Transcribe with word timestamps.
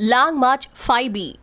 Long 0.00 0.36
March 0.38 0.66
five 0.82 1.12
B 1.12 1.38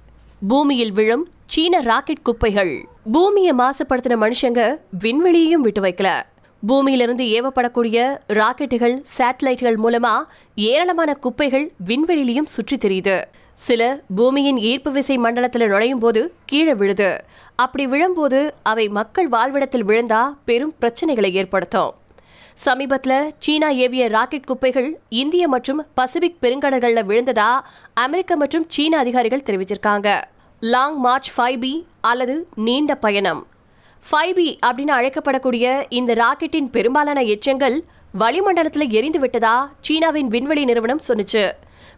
பூமியில் 0.47 0.92
விழும் 0.92 1.28
சீன 1.48 1.82
ராக்கெட் 1.82 2.21
குப்பைகள். 2.21 2.85
பூமியை 3.12 3.54
மாசுபடுத்தின 3.58 4.16
மனுஷங்க 4.24 4.78
விண்வெளியையும் 5.00 5.63
விட்டு 5.66 5.81
வைக்கல. 5.81 6.21
பூமியிலிருந்து 6.68 7.26
ஏவப்படக்கூடிய 7.26 8.18
ராக்கெட்டுகள் 8.28 9.04
சேட்டலைட்டுகள் 9.18 9.78
மூலமா 9.83 10.23
ஏராளமான 10.55 11.13
குப்பைகள் 11.13 11.71
விண்வெளியிலையும் 11.86 12.49
சுற்றி 12.55 12.78
தெரியுது. 12.78 13.23
சில 13.54 14.02
பூமியின் 14.15 14.58
ஈர்ப்பு 14.58 14.92
விசை 14.92 15.18
மண்டலத்தில் 15.18 15.68
நுழையும் 15.68 16.00
போது 16.00 16.34
கீழே 16.46 16.74
விழுது. 16.74 17.24
அப்படி 17.56 17.88
விழும்போது 17.88 18.54
அவை 18.64 18.88
மக்கள் 18.90 19.28
வாழ்விடத்தில் 19.28 19.86
விழுந்தா 19.86 20.24
பெரும் 20.46 20.74
பிரச்சனைகளை 20.82 21.32
ஏற்படுத்தும். 21.32 21.94
சமீபத்தில் 22.64 23.34
சீனா 23.44 23.70
ஏவிய 23.86 24.04
ராக்கெட் 24.08 24.46
குப்பைகள் 24.50 24.88
இந்திய 25.22 25.48
மற்றும் 25.54 25.82
பசிபிக் 25.94 26.38
பெருங்கடல்களில் 26.42 27.08
விழுந்ததா 27.10 27.50
அமெரிக்க 28.04 28.36
மற்றும் 28.36 28.66
சீன 28.68 28.98
அதிகாரிகள் 28.98 29.44
தெரிவிச்சிருக்காங்க. 29.48 30.10
லாங் 30.60 30.99
மார்ச் 30.99 31.32
ஃபைவ் 31.36 31.60
பி 31.60 31.73
அல்லது 32.02 32.36
நீண்ட 32.68 32.96
பயணம். 32.96 33.41
ஃபைவ் 34.12 34.34
பி 34.34 34.48
அப்படின்னு 34.66 34.94
அழைக்கப்படக்கூடிய 34.99 35.84
இந்த 35.90 36.13
ராக்கெட்டின் 36.13 36.72
பெரும்பாலான 36.77 37.22
எச்சங்கள் 37.36 37.77
வளிமண்டலத்தில் 38.20 38.94
எரிந்து 38.99 39.20
விட்டதா 39.20 39.55
சீனாவின் 39.88 40.27
விண்வெளி 40.27 40.66
நிறுவனம் 40.66 41.05
சொன்னிச்சு. 41.08 41.46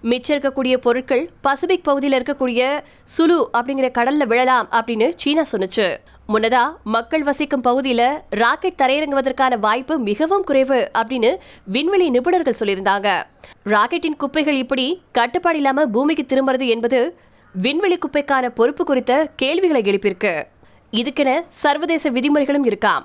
மிச்சம் 0.01 0.39
இருக்கக்கூடிய 0.39 0.77
பொருட்கள் 0.77 1.29
பசிபிக் 1.41 1.83
பகுதியில் 1.83 2.23
இருக்கக்கூடிய 2.23 2.79
சுலு 3.03 3.49
அப்படிங்கிற 3.53 3.89
கடல்ல 3.97 4.25
விழலாம் 4.25 4.69
அப்படின்னு 4.71 5.11
சீனா 5.15 5.43
சொன்னுச்சு. 5.51 5.97
முன்னதா 6.27 6.63
மக்கள் 6.83 7.23
வசிக்கும் 7.23 7.63
பகுதியில 7.63 8.21
ராக்கெட் 8.29 8.81
தரையிறங்குவதற்கான 8.81 9.59
வாய்ப்பு 9.59 9.99
மிகவும் 9.99 10.43
குறைவு 10.43 10.91
அப்படின்னு 10.97 11.37
விண்வெளி 11.63 12.09
நிபுணர்கள் 12.09 12.59
சொல்லியிருந்தாங்க. 12.59 13.23
ராக்கெட்டின் 13.65 14.17
குப்பைகள் 14.17 14.57
இப்படி 14.57 15.01
கட்டுப்பாடு 15.11 15.55
இல்லாம 15.55 15.85
பூமிக்கு 15.85 16.25
திரும்புறது 16.25 16.67
என்பது 16.67 17.17
விண்வெளி 17.53 17.97
குப்பைக்கான 17.97 18.49
பொறுப்பு 18.49 18.85
குறித்த 18.85 19.31
கேள்விகளை 19.35 19.81
எழுப்பியிருக்கு. 19.81 20.43
இதுக்கென 20.91 21.41
சர்வதேச 21.47 22.09
விதிமுறைகளும் 22.09 22.65
இருக்காம். 22.65 23.03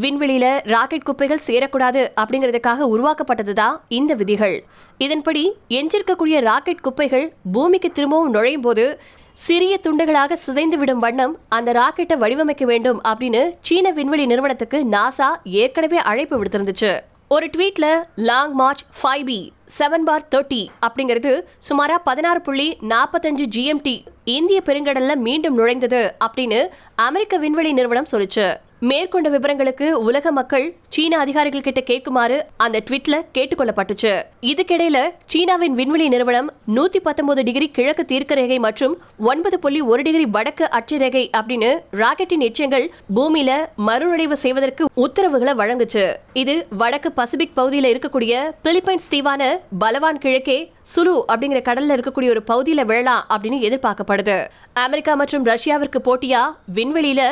விண்வெளியில 0.00 0.60
ராக்கெட் 0.64 1.02
குப்பைகள் 1.02 1.46
சேரக்கூடாது 1.46 2.02
அப்படிங்கிறதுக்காக 2.20 2.86
உருவாக்கப்பட்டதுதான் 2.94 3.76
இந்த 3.88 4.14
விதிகள். 4.14 4.64
இதன்படி 4.98 5.52
எஞ்சிருக்கக்கூடிய 5.68 6.40
ராக்கெட் 6.40 6.80
குப்பைகள் 6.80 7.32
பூமிக்கு 7.52 7.90
திரும்பவும் 7.90 8.30
நுழையும் 8.30 8.60
போது 8.60 9.00
சிறிய 9.34 9.80
துண்டுகளாக 9.82 10.32
சிதைந்து 10.32 10.78
விடும் 10.78 10.98
வண்ணம் 10.98 11.38
அந்த 11.48 11.72
ராக்கெட்டை 11.72 12.16
வடிவமைக்க 12.16 12.64
வேண்டும் 12.64 13.00
அப்படின்னு 13.08 13.52
சீன 13.60 13.90
விண்வெளி 13.90 14.26
நிறுவனத்துக்கு 14.26 14.86
நாசா 14.90 15.28
ஏற்கனவே 15.44 15.96
அழைப்பு 15.96 16.42
விடுத்திருந்துச்சு. 16.42 16.98
ஒரு 17.28 17.46
ட்வீட்ல 17.46 17.86
Long 18.14 18.54
March 18.54 18.82
five 19.02 19.24
B 19.24 19.52
seven 19.78 20.04
four 20.04 20.26
thirty 20.30 20.66
அப்படிங்கிறது 20.86 21.42
சுமாரா 21.68 21.96
பதினாறு 22.04 22.40
புள்ளி 22.40 22.76
நாற்பத்தஞ்சு 22.88 23.44
ஜிஎம்டி 23.56 24.04
இந்திய 24.24 24.62
பெருங்கடல்ல 24.64 25.14
மீண்டும் 25.16 25.58
நுழைந்தது 25.58 26.10
அப்படின்னு 26.26 26.60
அமெரிக்க 26.94 27.38
விண்வெளி 27.38 27.72
நிறுவனம் 27.72 28.10
சொல்லிச்சு. 28.12 28.46
மேற்கொண்ட 28.88 29.28
விவரங்களுக்கு 29.30 29.88
உலக 30.06 30.30
மக்கள் 30.36 30.64
சீன 30.94 31.18
அதிகாரிகள் 31.18 31.64
கிட்ட 31.66 31.80
கேட்குமாறு 31.90 32.36
அந்த 32.64 32.82
ட்வீட்ல 32.86 33.16
கேட்டுக்கொள்ளப்பட்டுச்சு. 33.36 34.12
இதுக்கிடையில 34.50 35.00
சீனாவின் 35.32 35.76
விண்வெளி 35.80 36.06
நிறுவனம் 36.08 36.48
நூத்தி 36.76 37.00
பத்தொன்பது 37.02 37.42
டிகிரி 37.42 37.68
கிழக்கு 37.76 38.04
தீர்க்க 38.04 38.34
ரேகை 38.34 38.58
மற்றும் 38.58 38.96
ஒன்பது 39.30 39.58
புள்ளி 39.58 39.80
ஒரு 39.92 40.02
டிகிரி 40.02 40.26
வடக்கு 40.36 40.70
அச்சு 40.78 40.98
ரேகை 40.98 41.30
அப்படின்னு 41.40 41.70
ராக்கெட்டின் 42.00 42.44
எச்சங்கள் 42.48 42.86
பூமியில 43.14 43.52
மறுநுழைவு 43.88 44.38
செய்வதற்கு 44.44 44.90
உத்தரவுகளை 45.04 45.54
வழங்குச்சு. 45.62 46.04
இது 46.42 46.66
வடக்கு 46.82 47.12
பசிபிக் 47.12 47.56
பகுதியில 47.56 47.92
இருக்கக்கூடிய 47.94 48.42
பிலிப்பைன்ஸ் 48.66 49.10
தீவான 49.14 49.42
பலவான் 49.78 50.22
கிழக்கே 50.26 50.58
சுலு 50.82 51.16
அப்படிங்கிற 51.32 51.60
கடல்ல 51.66 51.94
இருக்கக்கூடிய 51.96 52.30
ஒரு 52.34 52.42
பகுதியில 52.50 52.84
விழலாம் 52.84 53.24
அப்படின்னு 53.32 53.58
எதிர்பார்க்கப்படுது. 53.68 54.36
அமெரிக்கா 54.84 55.14
மற்றும் 55.14 55.44
ரஷ்யாவிற்கு 55.46 55.98
போட்டியா 56.06 56.42
விண்வெளியில 56.74 57.22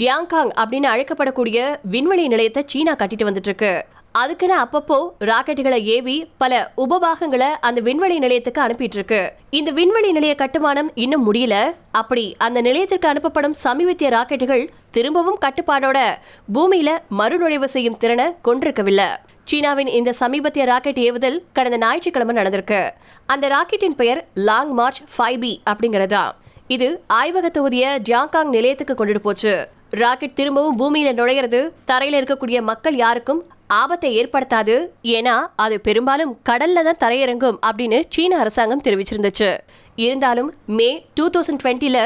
டியாங்காங் 0.00 0.50
அப்படின்னு 0.60 0.88
அழைக்கப்படக்கூடிய 0.90 1.58
விண்வெளி 1.94 2.24
நிலையத்தை 2.32 2.62
சீனா 2.66 2.92
கட்டிட்டு 2.92 3.26
வந்துட்டு 3.28 3.48
இருக்கு 3.50 3.72
அதுக்குன்னு 4.20 4.54
அப்பப்போ 4.62 4.98
ராக்கெட்டுகளை 5.28 5.78
ஏவி 5.94 6.14
பல 6.42 6.52
உபபாகங்களை 6.76 7.48
அந்த 7.66 7.80
விண்வெளி 7.80 8.16
நிலையத்துக்கு 8.18 8.60
அனுப்பிட்டு 8.64 8.96
இருக்கு 8.98 9.20
இந்த 9.58 9.70
விண்வெளி 9.70 10.10
நிலைய 10.12 10.34
கட்டுமானம் 10.34 10.90
இன்னும் 11.04 11.24
முடியல. 11.26 11.56
அப்படி 12.00 12.24
அந்த 12.46 12.58
நிலையத்திற்கு 12.60 13.08
அனுப்பப்படும் 13.12 13.56
சமீபத்திய 13.64 14.10
ராக்கெட்டுகள் 14.16 14.64
திரும்பவும் 14.90 15.38
கட்டுப்பாடோட 15.44 15.98
பூமியில 16.56 16.92
மறுநுழைவு 17.20 17.68
செய்யும் 17.74 17.98
திறனை 18.04 18.26
கொண்டிருக்கவில்லை. 18.48 19.08
சீனாவின் 19.44 19.92
இந்த 19.98 20.10
சமீபத்திய 20.22 20.64
ராக்கெட் 20.72 21.02
ஏவுதல் 21.08 21.38
கடந்த 21.52 21.78
ஞாயிற்றுக்கிழமை 21.84 22.36
நடந்திருக்கு. 22.40 22.80
அந்த 23.26 23.48
ராக்கெட்டின் 23.56 23.98
பெயர் 24.02 24.22
லாங் 24.48 24.72
மார்ச் 24.80 25.02
ஃபைவ் 25.16 25.38
பி 25.44 25.52
அப்படிங்கறதா 25.72 26.24
இது 26.74 26.88
ஆய்வக 27.20 27.46
தொகுதிய 27.56 27.86
ஜியாங்காங் 28.08 28.50
நிலையத்துக்கு 28.56 28.94
கொண்டுட்டு 28.98 29.22
போச்சு. 29.28 29.54
ராக்கெட் 30.00 30.36
திரும்பவும் 30.38 30.78
பூமியில 30.80 31.08
நுழையிறது 31.16 31.58
தரையில 31.90 32.18
இருக்கக்கூடிய 32.20 32.58
மக்கள் 32.68 32.94
யாருக்கும் 32.94 33.40
ஆபத்தை 33.80 34.10
ஏற்படுத்தாது. 34.20 34.74
ஏன்னா 35.16 35.34
அது 35.64 35.76
பெரும்பாலும் 35.86 36.32
கடல்ல 36.48 36.82
தான் 36.88 37.00
தரையிறங்கும் 37.04 37.58
அப்படின்னு 37.68 37.98
சீன 38.14 38.38
அரசாங்கம் 38.38 38.82
தெரிவிச்சிருந்துச்சு. 38.86 39.50
இருந்தாலும் 40.06 40.50
மே 40.78 40.90
டூ 41.14 41.24
தௌசண்ட் 41.34 41.60
டுவெண்ட்டில 41.62 41.98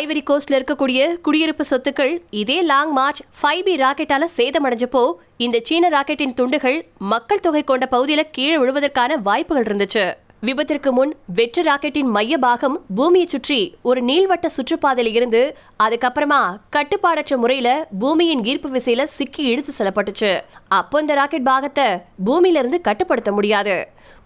ஐவரி 0.00 0.22
கோஸ்ட்ல 0.28 0.58
இருக்கக்கூடிய 0.58 1.00
குடியிருப்பு 1.26 1.64
சொத்துக்கள் 1.70 2.12
இதே 2.42 2.58
லாங் 2.70 2.92
மார்ச் 2.92 3.22
ஃபைவ் 3.40 3.62
பி 3.62 3.74
ராக்கெட்டால 3.82 4.24
சேதமடைஞ்சப்போ 4.36 5.02
இந்த 5.46 5.60
சீன 5.68 5.88
ராக்கெட்டின் 5.88 6.36
துண்டுகள் 6.40 6.78
மக்கள் 7.12 7.44
தொகை 7.46 7.64
கொண்ட 7.64 7.88
பகுதியில 7.90 8.24
கீழே 8.30 8.56
விழுவதற்கான 8.62 9.18
வாய்ப்புகள் 9.28 9.66
இருந்துச்சு. 9.68 10.04
விபத்திற்கு 10.46 10.90
முன் 10.92 11.12
வெற்று 11.36 11.62
ராக்கெட்டின் 11.62 12.10
மைய 12.16 12.34
பாகம் 12.38 12.74
பூமியை 12.96 13.26
சுற்றி 13.26 13.58
ஒரு 13.82 14.00
நீள்வட்ட 14.02 14.46
சுற்றுப்பாதையில 14.56 15.12
இருந்து 15.18 15.40
அதுக்கப்புறமா 15.84 16.40
கட்டுப்பாடற்ற 16.76 17.36
முறையில 17.36 17.68
பூமியின் 17.98 18.42
ஈர்ப்பு 18.44 18.68
விசையில 18.68 19.04
சிக்கி 19.16 19.42
இழுத்து 19.52 19.72
செல்லப்பட்டுச்சு. 19.78 20.30
அப்போ 20.78 21.00
இந்த 21.00 21.14
ராக்கெட் 21.14 21.48
பாகத்தை 21.48 21.86
பூமியில 22.26 22.60
இருந்து 22.62 22.80
கட்டுப்படுத்த 22.80 23.32
முடியாது. 23.32 23.76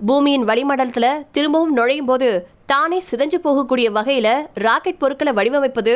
பூமியின் 0.07 0.45
வளிமண்டலத்துல 0.45 1.07
திரும்பவும் 1.33 1.73
நுழையும் 1.73 2.11
போது 2.11 2.29
தானே 2.73 2.99
சிதைஞ்சு 3.09 3.39
போகக்கூடிய 3.45 3.87
வகையில் 3.97 4.33
ராக்கெட் 4.65 5.01
பொருட்களை 5.03 5.33
வடிவமைப்பது 5.39 5.95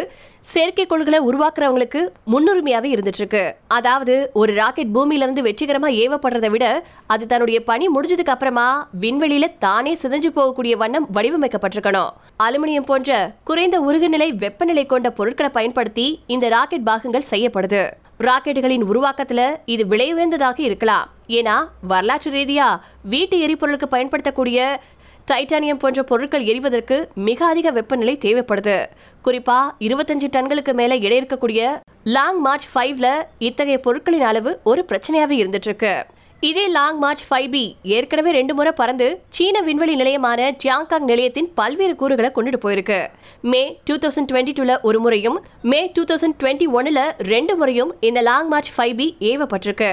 செயற்கைக்கோள்களை 0.52 1.18
உருவாக்குறவங்களுக்கு 1.28 2.00
முன்னுரிமையாவே 2.32 2.88
இருந்துட்டு 2.94 3.20
இருக்கு 3.22 3.44
அதாவது 3.78 4.14
ஒரு 4.40 4.52
ராக்கெட் 4.62 4.94
பூமியிலிருந்து 4.96 5.42
வெற்றிகரமாக 5.42 5.72
வெற்றிகரமா 5.74 5.88
ஏவப்படுறதை 6.02 6.48
விட 6.54 6.64
அது 7.12 7.24
தன்னுடைய 7.26 7.58
பணி 7.68 7.86
முடிஞ்சதுக்கு 7.94 8.32
அப்புறமா 8.34 8.66
விண்வெளியில 9.02 9.46
தானே 9.58 9.92
சிதைஞ்சு 10.02 10.30
போகக்கூடிய 10.36 10.74
வண்ணம் 10.82 11.06
வடிவமைக்கப்பட்டிருக்கணும். 11.16 12.10
அலுமினியம் 12.46 12.88
போன்ற 12.90 13.10
குறைந்த 13.48 13.76
உருகுநிலை 13.88 14.28
வெப்பநிலை 14.42 14.84
கொண்ட 14.86 15.10
பொருட்களை 15.18 15.50
பயன்படுத்தி 15.58 16.06
இந்த 16.34 16.48
ராக்கெட் 16.56 16.88
பாகங்கள் 16.90 17.30
செய்யப்படுது. 17.32 17.82
ராக்கெட்டுகளின் 18.26 18.86
உருவாக்கத்துல 18.90 19.42
இது 19.74 19.84
விலை 19.92 20.08
உயர்ந்ததாக 20.14 20.58
இருக்கலாம். 20.68 21.06
ஏன்னா 21.38 21.56
வரலாற்று 21.92 22.30
ரீதியா 22.38 22.66
வீட்டு 23.14 23.36
எரிபொருளுக்கு 23.46 23.88
பயன்படுத்தக்கூடிய 23.94 24.58
டைட்டானியம் 25.30 25.78
போன்ற 25.82 26.00
பொருட்கள் 26.08 26.42
எரிவதற்கு 26.50 26.96
மிக 27.28 27.46
அதிக 27.52 27.68
வெப்பநிலை 27.76 28.14
தேவைப்படுது. 28.24 28.76
குறிப்பா 29.24 29.58
இருபத்தஞ்சு 29.86 30.26
டன்களுக்கு 30.34 30.72
மேல 30.80 30.94
எடை 31.06 31.18
இருக்கக்கூடிய 31.20 31.60
லாங் 32.16 32.40
மார்ச் 32.46 32.66
ஃபைவ்ல 32.72 33.08
இத்தகைய 33.38 33.78
பொருட்களின் 33.86 34.26
அளவு 34.30 34.60
ஒரு 34.70 34.84
பிரச்சனையாவே 34.90 35.36
இருந்துட்டு 35.42 35.70
இருக்கு 35.70 35.94
இதே 36.48 36.64
லாங் 36.68 36.98
மார்ச் 36.98 37.24
ஃபைவ் 37.28 37.48
பி 37.50 37.64
ஏற்கனவே 37.96 38.30
ரெண்டு 38.30 38.54
முறை 38.54 38.72
பறந்து 38.80 39.06
சீன 39.36 39.60
விண்வெளி 39.68 39.94
நிலையமான 40.00 40.50
ஜியாங்காங் 40.64 41.06
நிலையத்தின் 41.10 41.48
பல்வேறு 41.58 41.94
கூறுகளை 42.00 42.30
கொண்டுட்டு 42.34 42.60
போயிருக்கு. 42.64 42.98
மே 43.52 43.62
டூ 43.84 43.94
தௌசண்ட் 44.02 44.28
டுவெண்ட்டி 44.32 44.54
டூல 44.58 44.80
ஒரு 44.88 45.00
முறையும் 45.04 45.38
மே 45.72 45.80
டூ 45.94 46.04
தௌசண்ட் 46.10 46.38
டுவெண்ட்டி 46.42 46.68
ஒன்னுல 46.78 47.02
ரெண்டு 47.32 47.56
முறையும் 47.56 47.92
இந்த 48.08 48.22
லாங் 48.30 48.50
மார்ச் 48.54 48.72
ஃபைவ் 48.76 48.94
பி 49.00 49.06
ஏவப்பட்டிருக்கு. 49.30 49.92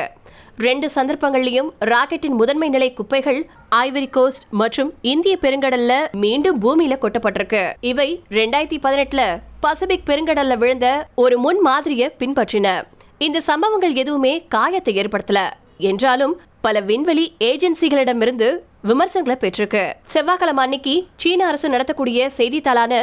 ரெண்டு 0.61 0.87
சந்தர்ப்பங்கள்லயும் 0.95 1.69
ராக்கெட்டின் 1.85 2.37
முதன்மை 2.39 2.69
நிலை 2.69 2.93
குப்பைகள் 2.93 3.39
ஐவரி 3.75 4.09
கோஸ்ட் 4.09 4.43
மற்றும் 4.49 4.93
இந்திய 5.01 5.37
பெருங்கடல்ல 5.41 5.93
மீண்டும் 6.11 6.57
பூமியில 6.61 6.93
கொட்டப்பட்டிருக்கு. 6.97 7.73
இவை 7.81 8.23
ரெண்டாயிரத்தி 8.29 8.77
பதினெட்டுல 8.85 9.23
பசிபிக் 9.59 10.05
பெருங்கடல்ல 10.05 10.57
விழுந்த 10.57 11.07
ஒரு 11.15 11.37
முன் 11.37 11.61
மாதிரியை 11.61 12.07
பின்பற்றின. 12.19 12.83
இந்த 13.17 13.39
சம்பவங்கள் 13.39 13.93
எதுவுமே 13.93 14.33
காயத்தை 14.47 14.93
ஏற்படுத்தல. 14.95 15.39
என்றாலும் 15.77 16.33
பல 16.65 16.79
விண்வெளி 16.89 17.23
ஏஜென்சிகளிடமிருந்து 17.39 18.47
விமர்சனங்களை 18.89 19.35
பெற்றிருக்கு. 19.41 19.83
செவ்வாய்க்கிழமை 20.13 20.63
அன்னைக்கு 20.63 20.93
சீன 21.21 21.45
அரசு 21.45 21.67
நடத்தக்கூடிய 21.69 22.29
செய்தித்தாளான 22.37 22.93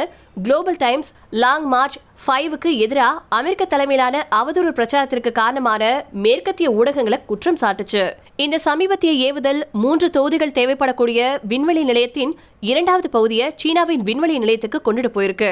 குளோபல் 0.43 0.77
டைம்ஸ் 0.77 1.09
லாங் 1.29 1.65
மார்ச் 1.65 1.97
ஃபைவுக்கு 2.23 2.77
எதிராக 2.85 3.21
அமெரிக்க 3.29 3.65
தலைமையிலான 3.65 4.27
அவதூறு 4.39 4.71
பிரச்சாரத்திற்கு 4.77 5.31
காரணமான 5.31 6.05
மேற்கத்திய 6.25 6.69
ஊடகங்களை 6.71 7.19
குற்றம் 7.25 7.59
சாட்டுச்சு. 7.61 8.03
இந்த 8.35 8.57
சமீபத்திய 8.57 9.13
ஏவுதல் 9.27 9.61
மூன்று 9.71 10.09
தொகுதிகள் 10.09 10.57
தேவைப்படக்கூடிய 10.59 11.39
விண்வெளி 11.47 11.83
நிலையத்தின் 11.83 12.33
இரண்டாவது 12.59 13.09
பகுதியை 13.09 13.53
சீனாவின் 13.55 14.05
விண்வெளி 14.09 14.37
நிலையத்துக்கு 14.37 14.81
கொண்டுட்டு 14.85 15.11
போயிருக்கு. 15.17 15.51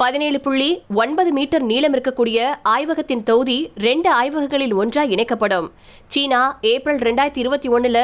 பதினேழு 0.00 0.38
புள்ளி 0.40 0.68
ஒன்பது 1.02 1.30
மீட்டர் 1.36 1.64
நீளம் 1.68 1.94
இருக்கக்கூடிய 1.94 2.38
ஆய்வகத்தின் 2.72 3.22
தொகுதி 3.28 3.56
ரெண்டு 3.86 4.08
ஆய்வகங்களில் 4.18 4.74
ஒன்றாக 4.80 5.14
இணைக்கப்படும். 5.14 5.66
சீனா 6.12 6.58
ஏப்ரல் 6.72 7.00
ரெண்டாயிரத்தி 7.06 7.40
இருபத்தி 7.44 7.68
ஒண்ணுல 7.68 8.00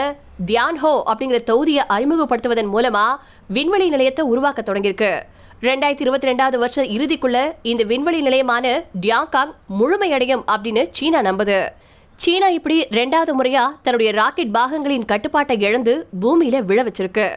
தியான்ஹோ 0.48 0.92
அப்படிங்கிற 1.10 1.40
தொகுதியை 1.50 1.84
அறிமுகப்படுத்துவதன் 1.96 2.72
மூலமா 2.74 3.04
விண்வெளி 3.56 3.86
நிலையத்தை 3.94 4.24
உருவாக்க 4.32 4.62
தொடங்கியிருக்கு. 4.62 5.12
ரெண்டாயிரத்தி 5.68 6.04
இருபத்தி 6.06 6.30
ரெண்டாவது 6.30 6.58
வருஷம் 6.64 6.90
இறுதிக்குள்ள 6.96 7.38
இந்த 7.72 7.84
விண்வெளி 7.92 8.22
நிலையமான 8.28 8.74
டியாங்காங் 9.06 9.54
முழுமையடையும் 9.78 10.44
அப்படின்னு 10.56 10.84
சீனா 10.98 11.22
நம்புது. 11.30 11.60
சீனா 12.16 12.48
இப்படி 12.58 12.78
ரெண்டாவது 13.00 13.32
முறையா 13.38 13.66
தன்னுடைய 13.82 14.10
ராக்கெட் 14.20 14.54
பாகங்களின் 14.58 15.10
கட்டுப்பாட்டை 15.12 15.56
இழந்து 15.68 15.94
பூமியில 16.22 16.58
விழ 16.70 16.80
வச்சிருக்கு. 16.88 17.28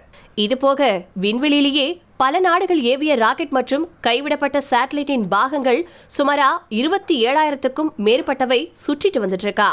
இது 0.43 0.55
போக 0.63 0.81
விண்வெளியிலேயே 1.23 1.85
பல 2.21 2.39
நாடுகள் 2.45 2.81
ஏவிய 2.89 3.13
ராக்கெட் 3.21 3.55
மற்றும் 3.57 3.85
கைவிடப்பட்ட 4.05 4.57
சேட்டலைட்டின் 4.69 5.23
பாகங்கள் 5.31 5.79
சுமாரா 6.17 6.49
இருபத்தி 6.79 7.15
ஏழாயிரத்துக்கும் 7.27 7.89
மேற்பட்டவை 8.05 8.59
சுற்றிட்டு 8.83 9.21
வந்துட்டு 9.23 9.47
இருக்கா 9.47 9.69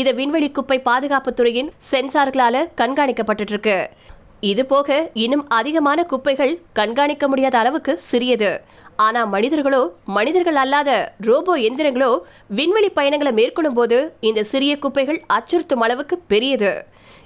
இது 0.00 0.10
விண்வெளி 0.20 0.48
குப்பை 0.58 0.78
பாதுகாப்பு 0.88 1.32
துறையின் 1.38 1.70
சென்சார்களால 1.90 2.64
கண்காணிக்கப்பட்டு 2.80 3.52
இருக்கு 3.54 3.76
இது 4.52 4.64
போக 4.72 4.98
இன்னும் 5.24 5.46
அதிகமான 5.58 6.00
குப்பைகள் 6.12 6.52
கண்காணிக்க 6.78 7.24
முடியாத 7.28 7.56
அளவுக்கு 7.62 7.92
சிறியது. 8.10 8.50
ஆனா 9.06 9.20
மனிதர்களோ 9.32 9.80
மனிதர்கள் 10.16 10.58
அல்லாத 10.62 10.90
ரோபோ 11.28 11.54
எந்திரங்களோ 11.68 12.12
விண்வெளி 12.58 12.90
பயணங்களை 12.98 13.32
மேற்கொள்ளும் 13.38 13.76
போது 13.80 13.98
இந்த 14.28 14.40
சிறிய 14.52 14.72
குப்பைகள் 14.84 15.20
அச்சுறுத்தும் 15.36 15.84
அளவுக்கு 15.86 16.16
பெரியது. 16.32 16.72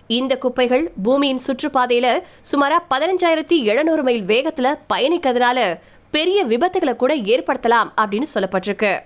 இந்த 0.06 0.36
குப்பைகள் 0.36 0.92
பூமியின் 1.02 1.40
சுற்றுப்பாதையில 1.46 2.22
சுமாரா 2.52 2.78
பதினஞ்சாயிரத்தி 2.94 3.62
எழுநூறு 3.62 4.02
மைல் 4.02 4.22
வேகத்துல 4.22 4.74
பயணிக்கிறதுனால 4.94 5.78
பெரிய 6.10 6.46
விபத்துகளை 6.46 6.96
கூட 6.96 7.16
ஏற்படுத்தலாம் 7.16 7.90
அப்படின்னு 8.00 8.26
சொல்லப்பட்டிருக்கு. 8.34 9.00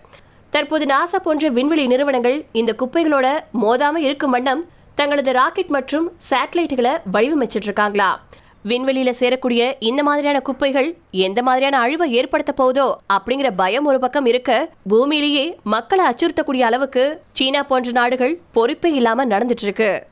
தற்போது 0.51 0.87
நாசா 0.87 1.17
போன்ற 1.23 1.49
விண்வெளி 1.49 1.87
நிறுவனங்கள் 1.87 2.45
இந்த 2.53 2.75
குப்பைகளோட 2.79 3.39
மோதாம 3.63 3.97
இருக்கும் 3.97 4.31
வண்ணம் 4.31 4.65
தங்களது 4.95 5.33
ராக்கெட் 5.33 5.69
மற்றும் 5.69 6.13
சேட்டலைட்டுகளை 6.31 6.97
வடிவமைச்சிட்டு 7.13 7.69
இருக்காங்களா? 7.71 8.25
விண்வெளியில 8.69 9.13
சேரக்கூடிய 9.21 9.73
இந்த 9.79 10.03
மாதிரியான 10.03 10.41
குப்பைகள் 10.41 10.97
எந்த 11.11 11.43
மாதிரியான 11.43 11.79
அழிவை 11.79 12.13
ஏற்படுத்த 12.13 12.55
போதோ 12.59 12.95
அப்படிங்கிற 13.13 13.51
பயம் 13.57 13.85
ஒரு 13.85 13.99
பக்கம் 13.99 14.27
இருக்க 14.27 14.71
பூமியிலேயே 14.91 15.57
மக்களை 15.63 16.05
அச்சுறுத்தக்கூடிய 16.07 16.61
அளவுக்கு 16.61 17.23
சீனா 17.33 17.63
போன்ற 17.63 17.91
நாடுகள் 17.91 18.41
பொறுப்பே 18.53 18.93
இல்லாம 18.93 19.27
நடந்துட்டு 19.27 19.63
இருக்கு. 19.63 20.07